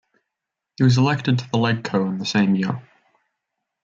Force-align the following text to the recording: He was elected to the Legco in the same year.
He 0.77 0.83
was 0.83 0.97
elected 0.97 1.37
to 1.37 1.45
the 1.51 1.59
Legco 1.59 2.09
in 2.09 2.17
the 2.17 2.25
same 2.25 2.55
year. 2.55 2.81